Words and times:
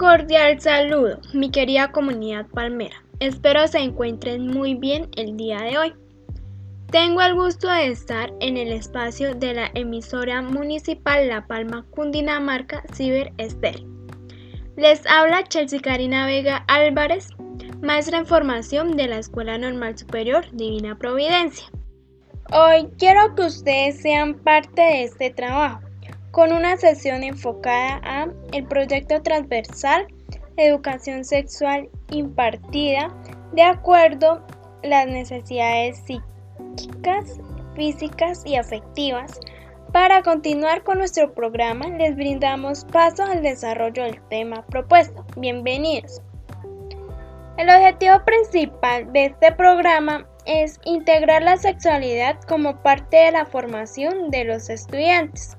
cordial 0.00 0.58
saludo, 0.58 1.20
mi 1.34 1.50
querida 1.50 1.92
comunidad 1.92 2.46
palmera. 2.46 3.04
Espero 3.18 3.68
se 3.68 3.80
encuentren 3.80 4.46
muy 4.46 4.74
bien 4.74 5.10
el 5.18 5.36
día 5.36 5.60
de 5.60 5.76
hoy. 5.76 5.92
Tengo 6.90 7.20
el 7.20 7.34
gusto 7.34 7.68
de 7.68 7.88
estar 7.88 8.32
en 8.40 8.56
el 8.56 8.72
espacio 8.72 9.34
de 9.34 9.52
la 9.52 9.70
emisora 9.74 10.40
municipal 10.40 11.28
La 11.28 11.46
Palma 11.46 11.84
Cundinamarca 11.90 12.82
Ciber 12.94 13.30
Estéreo. 13.36 13.86
Les 14.78 15.06
habla 15.06 15.44
Chelsea 15.44 15.82
Karina 15.82 16.24
Vega 16.24 16.64
Álvarez, 16.66 17.28
maestra 17.82 18.16
en 18.16 18.26
formación 18.26 18.96
de 18.96 19.06
la 19.06 19.18
Escuela 19.18 19.58
Normal 19.58 19.98
Superior 19.98 20.46
Divina 20.52 20.96
Providencia. 20.96 21.66
Hoy 22.50 22.88
quiero 22.96 23.34
que 23.34 23.42
ustedes 23.42 24.00
sean 24.00 24.32
parte 24.32 24.80
de 24.80 25.04
este 25.04 25.28
trabajo 25.28 25.89
con 26.30 26.52
una 26.52 26.76
sesión 26.76 27.22
enfocada 27.24 28.00
a 28.04 28.28
el 28.52 28.64
proyecto 28.64 29.20
transversal 29.22 30.06
Educación 30.56 31.24
Sexual 31.24 31.88
impartida 32.10 33.08
de 33.52 33.62
acuerdo 33.62 34.44
a 34.84 34.86
las 34.86 35.06
necesidades 35.06 35.98
psíquicas, 36.06 37.40
físicas 37.74 38.42
y 38.44 38.56
afectivas. 38.56 39.40
Para 39.92 40.22
continuar 40.22 40.84
con 40.84 40.98
nuestro 40.98 41.32
programa, 41.34 41.88
les 41.88 42.14
brindamos 42.14 42.84
paso 42.84 43.24
al 43.24 43.42
desarrollo 43.42 44.04
del 44.04 44.20
tema 44.28 44.64
propuesto. 44.66 45.26
Bienvenidos. 45.36 46.22
El 47.56 47.68
objetivo 47.68 48.24
principal 48.24 49.12
de 49.12 49.26
este 49.26 49.52
programa 49.52 50.26
es 50.46 50.78
integrar 50.84 51.42
la 51.42 51.56
sexualidad 51.56 52.40
como 52.42 52.80
parte 52.82 53.16
de 53.16 53.32
la 53.32 53.44
formación 53.44 54.30
de 54.30 54.44
los 54.44 54.70
estudiantes. 54.70 55.56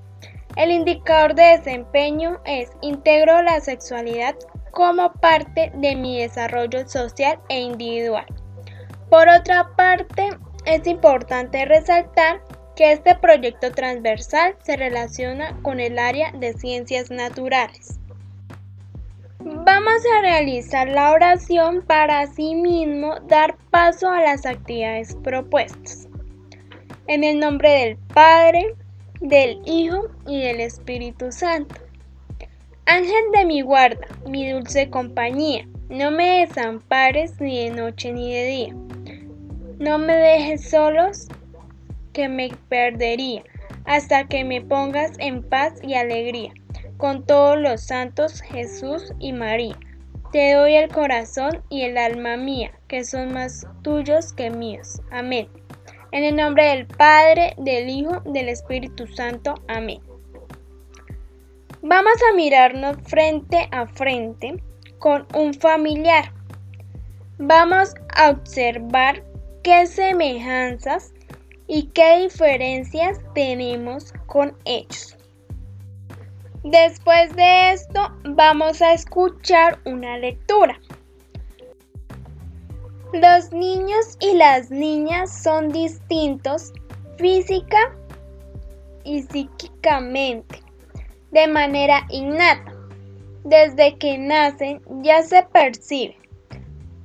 El 0.58 0.72
indicador 0.72 1.34
de 1.34 1.58
desempeño 1.58 2.40
es 2.46 2.70
integro 2.82 3.42
la 3.42 3.62
sexualidad 3.62 4.36
como 4.72 5.14
parte 5.14 5.72
de 5.76 5.96
mi 5.96 6.22
desarrollo 6.22 6.88
social 6.88 7.40
e 7.50 7.60
individual. 7.60 8.26
Por 9.10 9.28
otra 9.30 9.70
parte, 9.76 10.30
es 10.66 10.86
importante 10.88 11.66
resaltar 11.66 12.42
que 12.76 12.92
este 12.92 13.16
proyecto 13.16 13.72
transversal 13.72 14.56
se 14.64 14.78
relaciona 14.78 15.58
con 15.62 15.80
el 15.80 15.98
área 16.00 16.32
de 16.34 16.54
ciencias 16.54 17.12
naturales. 17.12 18.00
Vamos 19.40 20.02
a 20.18 20.22
realizar 20.22 20.88
la 20.88 21.12
oración 21.12 21.84
para 21.86 22.22
asimismo 22.22 23.20
dar 23.28 23.58
paso 23.72 24.10
a 24.10 24.22
las 24.22 24.46
actividades 24.46 25.16
propuestas. 25.24 26.08
En 27.08 27.24
el 27.24 27.40
nombre 27.40 27.70
del 27.70 27.98
Padre, 28.14 28.76
del 29.22 29.62
Hijo 29.66 30.10
y 30.28 30.42
del 30.42 30.60
Espíritu 30.60 31.32
Santo. 31.32 31.76
Ángel 32.86 33.32
de 33.34 33.46
mi 33.46 33.62
guarda, 33.62 34.08
mi 34.28 34.50
dulce 34.50 34.90
compañía, 34.90 35.68
no 35.90 36.10
me 36.10 36.46
desampares 36.46 37.40
ni 37.40 37.64
de 37.64 37.70
noche 37.70 38.12
ni 38.12 38.34
de 38.34 38.44
día. 38.46 38.76
No 39.78 39.98
me 40.00 40.16
dejes 40.16 40.70
solos, 40.70 41.28
que 42.14 42.28
me 42.28 42.50
perdería, 42.68 43.44
hasta 43.86 44.28
que 44.28 44.44
me 44.44 44.62
pongas 44.62 45.12
en 45.20 45.44
paz 45.44 45.74
y 45.84 45.94
alegría, 45.94 46.54
con 46.98 47.26
todos 47.26 47.60
los 47.60 47.82
santos 47.82 48.42
Jesús 48.42 49.14
y 49.20 49.34
María. 49.34 49.78
Te 50.32 50.54
doy 50.54 50.76
el 50.76 50.90
corazón 50.90 51.62
y 51.70 51.84
el 51.84 51.98
alma 51.98 52.38
mía, 52.38 52.72
que 52.88 53.04
son 53.04 53.34
más 53.34 53.68
tuyos 53.82 54.34
que 54.34 54.50
míos. 54.50 55.02
Amén. 55.12 55.48
En 56.12 56.26
el 56.26 56.36
nombre 56.36 56.66
del 56.66 56.88
Padre, 56.88 57.54
del 57.58 57.90
Hijo, 57.90 58.20
del 58.26 58.50
Espíritu 58.50 59.08
Santo. 59.08 59.56
Amén. 59.70 60.02
Vamos 61.82 62.14
a 62.30 62.36
mirarnos 62.36 62.98
frente 63.06 63.70
a 63.72 63.88
frente 63.88 64.62
con 65.00 65.26
un 65.34 65.54
familiar. 65.54 66.34
Vamos 67.38 67.94
a 68.16 68.30
observar 68.30 69.24
qué 69.64 69.88
semejanzas 69.88 71.14
y 71.68 71.84
qué 71.88 72.20
diferencias 72.24 73.20
tenemos 73.34 74.14
con 74.28 74.56
ellos. 74.66 75.18
Después 76.64 77.36
de 77.36 77.72
esto 77.72 78.16
vamos 78.26 78.82
a 78.82 78.94
escuchar 78.94 79.80
una 79.86 80.18
lectura. 80.18 80.80
Los 83.14 83.52
niños 83.52 84.18
y 84.22 84.36
las 84.36 84.72
niñas 84.72 85.44
son 85.44 85.68
distintos 85.68 86.72
física 87.18 87.94
y 89.04 89.24
psíquicamente, 89.24 90.64
de 91.32 91.46
manera 91.50 92.08
innata. 92.10 92.74
Desde 93.44 93.98
que 93.98 94.18
nacen 94.18 94.82
ya 95.02 95.24
se 95.24 95.44
percibe, 95.44 96.16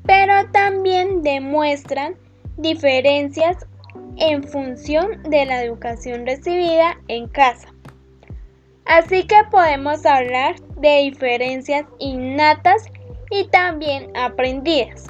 pero 0.04 0.48
también 0.52 1.22
demuestran 1.22 2.14
diferencias 2.56 3.66
en 4.16 4.44
función 4.44 5.24
de 5.24 5.44
la 5.44 5.64
educación 5.64 6.24
recibida 6.24 7.00
en 7.08 7.26
casa. 7.26 7.66
Así 8.84 9.26
que 9.26 9.42
podemos 9.50 10.06
hablar 10.06 10.54
de 10.76 10.98
diferencias 10.98 11.84
innatas 11.98 12.84
y 13.32 13.48
también 13.48 14.16
aprendidas. 14.16 15.06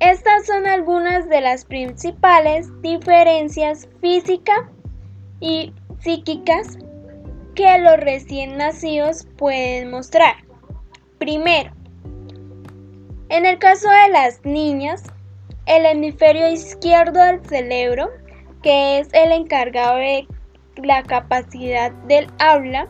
Estas 0.00 0.44
son 0.46 0.66
algunas 0.66 1.28
de 1.28 1.40
las 1.40 1.64
principales 1.64 2.68
diferencias 2.82 3.88
físicas 4.00 4.60
y 5.40 5.72
psíquicas 6.00 6.76
que 7.54 7.78
los 7.78 7.96
recién 7.96 8.58
nacidos 8.58 9.26
pueden 9.38 9.90
mostrar. 9.90 10.34
Primero, 11.18 11.72
en 13.30 13.46
el 13.46 13.58
caso 13.58 13.88
de 13.88 14.12
las 14.12 14.44
niñas, 14.44 15.02
el 15.64 15.86
hemisferio 15.86 16.48
izquierdo 16.48 17.18
del 17.18 17.44
cerebro, 17.46 18.10
que 18.62 18.98
es 18.98 19.08
el 19.14 19.32
encargado 19.32 19.96
de 19.96 20.28
la 20.76 21.02
capacidad 21.02 21.90
del 22.06 22.28
habla, 22.38 22.86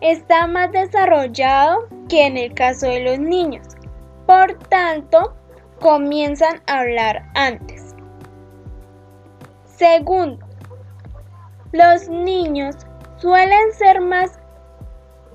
está 0.00 0.46
más 0.46 0.72
desarrollado 0.72 1.86
que 2.08 2.26
en 2.26 2.38
el 2.38 2.54
caso 2.54 2.86
de 2.86 3.00
los 3.00 3.18
niños. 3.18 3.66
Por 4.26 4.58
tanto, 4.68 5.36
comienzan 5.82 6.62
a 6.68 6.78
hablar 6.78 7.28
antes. 7.34 7.94
Segundo, 9.64 10.46
los 11.72 12.08
niños 12.08 12.76
suelen 13.16 13.72
ser 13.72 14.00
más 14.00 14.38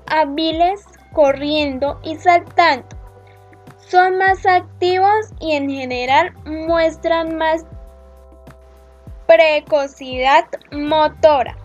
hábiles 0.06 0.86
corriendo 1.12 2.00
y 2.02 2.16
saltando. 2.16 2.86
Son 3.76 4.16
más 4.16 4.44
activos 4.46 5.32
y 5.38 5.52
en 5.52 5.68
general 5.68 6.32
muestran 6.44 7.36
más 7.36 7.66
precocidad 9.26 10.46
motora. 10.72 11.56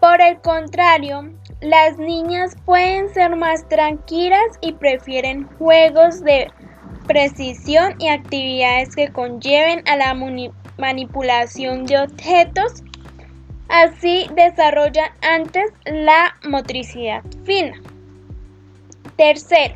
Por 0.00 0.20
el 0.20 0.40
contrario, 0.40 1.30
las 1.60 1.98
niñas 1.98 2.56
pueden 2.64 3.08
ser 3.14 3.34
más 3.34 3.66
tranquilas 3.68 4.58
y 4.60 4.72
prefieren 4.72 5.48
juegos 5.58 6.22
de 6.22 6.48
precisión 7.06 7.94
y 7.98 8.08
actividades 8.08 8.94
que 8.94 9.12
conlleven 9.12 9.82
a 9.88 9.96
la 9.96 10.14
manipulación 10.78 11.86
de 11.86 11.98
objetos. 11.98 12.82
Así 13.68 14.28
desarrollan 14.34 15.10
antes 15.22 15.72
la 15.86 16.36
motricidad 16.44 17.22
fina. 17.44 17.80
Tercero, 19.16 19.74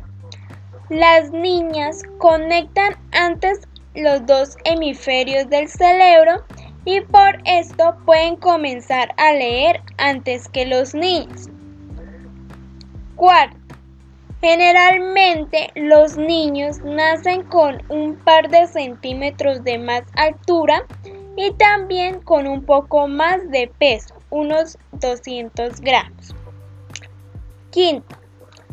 las 0.89 1.31
niñas 1.31 2.03
conectan 2.17 2.95
antes 3.11 3.61
los 3.95 4.25
dos 4.25 4.57
hemisferios 4.63 5.49
del 5.49 5.67
cerebro 5.67 6.43
y 6.85 7.01
por 7.01 7.39
esto 7.45 7.95
pueden 8.05 8.35
comenzar 8.37 9.13
a 9.17 9.33
leer 9.33 9.81
antes 9.97 10.47
que 10.47 10.65
los 10.65 10.93
niños. 10.93 11.49
Cuarto, 13.15 13.60
Generalmente 14.41 15.69
los 15.75 16.17
niños 16.17 16.79
nacen 16.79 17.43
con 17.43 17.79
un 17.89 18.15
par 18.15 18.49
de 18.49 18.65
centímetros 18.65 19.63
de 19.63 19.77
más 19.77 20.01
altura 20.15 20.83
y 21.37 21.51
también 21.53 22.21
con 22.21 22.47
un 22.47 22.65
poco 22.65 23.07
más 23.07 23.51
de 23.51 23.71
peso, 23.77 24.15
unos 24.31 24.79
200 24.93 25.79
gramos. 25.81 26.33
Quinto, 27.69 28.17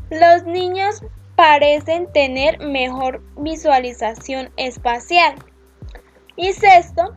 los 0.09 0.45
niños 0.45 1.03
parecen 1.37 2.11
tener 2.13 2.59
mejor 2.61 3.23
visualización 3.37 4.51
espacial. 4.57 5.35
Y 6.35 6.55
sexto, 6.55 7.13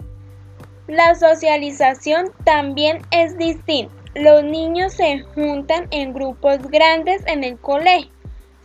la 0.88 1.16
socialización 1.16 2.34
también 2.44 3.02
es 3.12 3.38
distinta. 3.38 3.96
Los 4.14 4.44
niños 4.44 4.94
se 4.94 5.22
juntan 5.36 5.88
en 5.92 6.12
grupos 6.12 6.58
grandes 6.70 7.26
en 7.28 7.46
el 7.46 7.58
colegio 7.58 8.12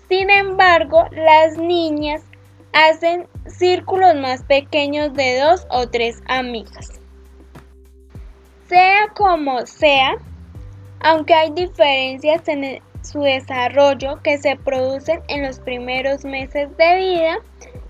sin 0.09 0.31
embargo, 0.31 1.05
las 1.13 1.57
niñas 1.57 2.23
hacen 2.73 3.27
círculos 3.47 4.15
más 4.17 4.43
pequeños 4.45 5.13
de 5.15 5.41
dos 5.41 5.67
o 5.71 5.89
tres 5.89 6.23
amigas. 6.27 7.01
Sea 8.69 9.09
como 9.15 9.65
sea, 9.67 10.17
aunque 11.01 11.35
hay 11.35 11.51
diferencias 11.51 12.47
en 12.49 12.81
su 13.03 13.21
desarrollo 13.21 14.21
que 14.23 14.39
se 14.39 14.57
producen 14.57 15.23
en 15.29 15.43
los 15.43 15.61
primeros 15.61 16.25
meses 16.25 16.69
de 16.77 16.97
vida, 16.97 17.39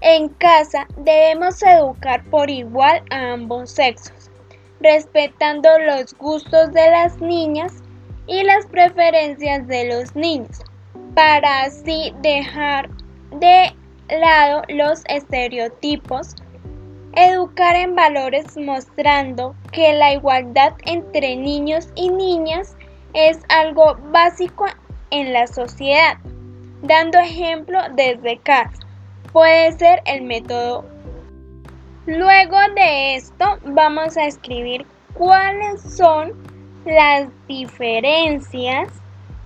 en 0.03 0.29
casa 0.29 0.87
debemos 0.99 1.63
educar 1.63 2.23
por 2.31 2.51
igual 2.51 3.03
a 3.11 3.33
ambos 3.33 3.71
sexos, 3.71 4.31
respetando 4.81 5.69
los 5.79 6.15
gustos 6.19 6.73
de 6.73 6.91
las 6.91 7.19
niñas 7.21 7.73
y 8.27 8.43
las 8.45 8.67
preferencias 8.67 9.67
de 9.67 9.89
los 9.89 10.15
niños, 10.15 10.61
para 11.17 11.63
así 11.63 12.13
dejar 12.21 12.91
de 13.31 13.75
lado 14.11 14.63
los 14.69 15.03
estereotipos, 15.09 16.37
educar 17.15 17.75
en 17.75 17.97
valores 17.97 18.55
mostrando 18.59 19.57
que 19.73 19.95
la 19.95 20.13
igualdad 20.13 20.75
entre 20.85 21.35
niños 21.37 21.89
y 21.95 22.11
niñas 22.11 22.77
es 23.15 23.39
algo 23.49 23.97
básico 24.13 24.67
en 25.11 25.33
la 25.33 25.47
sociedad, 25.47 26.19
dando 26.83 27.19
ejemplo 27.19 27.79
desde 27.95 28.37
casa. 28.41 28.87
Puede 29.33 29.73
ser 29.73 30.03
el 30.05 30.21
método. 30.21 30.85
Luego 32.05 32.59
de 32.75 33.17
esto 33.17 33.59
vamos 33.65 34.19
a 34.19 34.27
escribir 34.27 34.85
cuáles 35.15 35.81
son 35.81 36.35
las 36.85 37.31
diferencias 37.49 38.91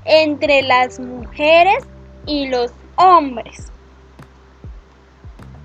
entre 0.04 0.62
las 0.62 0.98
mujeres 0.98 1.84
y 2.26 2.48
los 2.48 2.72
hombres. 2.96 3.70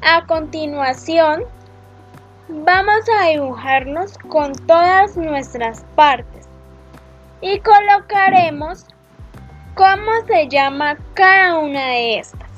A 0.01 0.25
continuación, 0.25 1.43
vamos 2.47 3.01
a 3.19 3.29
dibujarnos 3.29 4.17
con 4.29 4.53
todas 4.67 5.17
nuestras 5.17 5.83
partes 5.95 6.47
y 7.41 7.59
colocaremos 7.59 8.85
cómo 9.75 10.11
se 10.27 10.47
llama 10.47 10.97
cada 11.13 11.59
una 11.59 11.87
de 11.87 12.19
estas. 12.19 12.49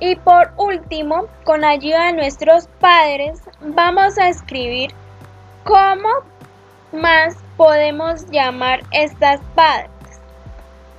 Y 0.00 0.16
por 0.16 0.52
último, 0.56 1.26
con 1.44 1.64
ayuda 1.64 2.06
de 2.06 2.14
nuestros 2.14 2.66
padres, 2.80 3.40
vamos 3.60 4.18
a 4.18 4.28
escribir 4.28 4.92
cómo 5.64 6.08
más 6.92 7.36
podemos 7.56 8.26
llamar 8.30 8.82
estas 8.90 9.40
partes. 9.54 10.20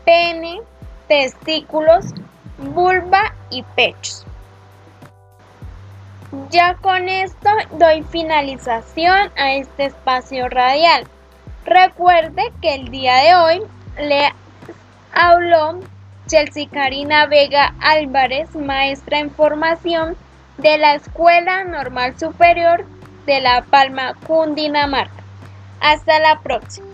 Pene, 0.06 0.62
testículos, 1.08 2.06
vulva 2.58 3.34
y 3.50 3.64
pechos. 3.76 4.26
Ya 6.50 6.76
con 6.76 7.10
esto 7.10 7.50
doy 7.74 8.04
finalización 8.04 9.32
a 9.38 9.54
este 9.54 9.86
espacio 9.86 10.50
radial. 10.50 11.06
Recuerde 11.66 12.52
que 12.62 12.76
el 12.76 12.90
día 12.90 13.16
de 13.18 13.36
hoy 13.36 13.62
le 14.00 14.34
habló 15.14 15.80
Chelsea 16.28 16.68
Karina 16.70 17.28
Vega 17.28 17.76
Álvarez, 17.80 18.56
maestra 18.56 19.20
en 19.20 19.30
formación 19.30 20.16
de 20.58 20.78
la 20.78 20.96
Escuela 20.96 21.64
Normal 21.64 22.18
Superior 22.20 22.86
de 23.26 23.42
La 23.42 23.62
Palma, 23.64 24.14
Cundinamarca. 24.26 25.23
Hasta 25.84 26.20
la 26.20 26.42
próxima. 26.42 26.93